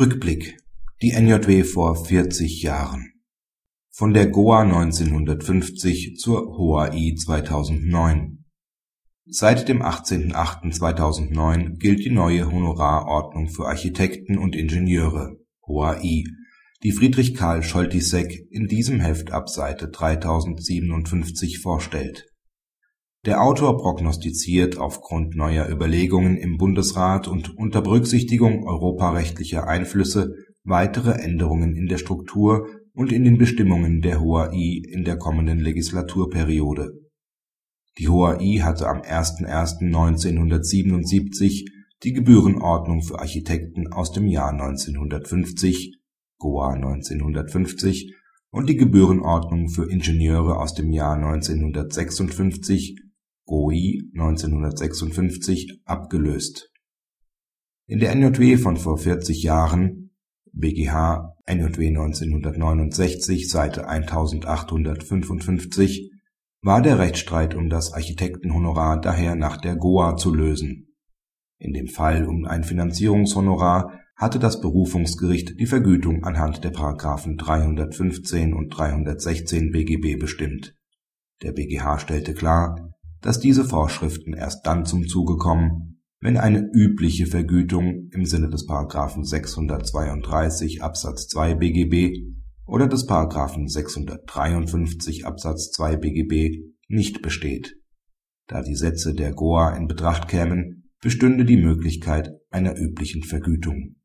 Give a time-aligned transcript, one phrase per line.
[0.00, 0.56] Rückblick.
[1.02, 3.14] Die NJW vor 40 Jahren.
[3.90, 8.44] Von der Goa 1950 zur HOAI 2009
[9.26, 16.22] Seit dem 18.08.2009 gilt die neue Honorarordnung für Architekten und Ingenieure (HOAI),
[16.84, 22.28] die Friedrich Carl Scholtisek in diesem Heft ab Seite 3057 vorstellt.
[23.26, 31.74] Der Autor prognostiziert aufgrund neuer Überlegungen im Bundesrat und unter Berücksichtigung europarechtlicher Einflüsse weitere Änderungen
[31.74, 36.92] in der Struktur und in den Bestimmungen der HOAI in der kommenden Legislaturperiode.
[37.98, 41.64] Die HOAI hatte am 01.01.1977
[42.04, 45.98] die Gebührenordnung für Architekten aus dem Jahr 1950
[46.38, 48.14] (Goa 1950)
[48.50, 53.07] und die Gebührenordnung für Ingenieure aus dem Jahr 1956
[53.48, 56.70] (GOI 1956) abgelöst.
[57.86, 60.10] In der NJW von vor 40 Jahren
[60.52, 66.12] BGH NJW 1969, Seite 1855
[66.60, 70.94] war der Rechtsstreit um das Architektenhonorar daher nach der Goa zu lösen.
[71.58, 76.72] In dem Fall um ein Finanzierungshonorar hatte das Berufungsgericht die Vergütung anhand der§
[77.38, 80.74] 315 und 316 BGB bestimmt.
[81.40, 87.26] Der BGH stellte klar, dass diese Vorschriften erst dann zum Zuge kommen, wenn eine übliche
[87.26, 88.66] Vergütung im Sinne des§
[89.24, 92.34] 632 Absatz 2 BGB
[92.66, 93.08] oder des§
[93.68, 97.76] 653 Absatz 2 BGB nicht besteht.
[98.46, 103.98] Da die Sätze der Goa in Betracht kämen, bestünde die Möglichkeit einer üblichen Vergütung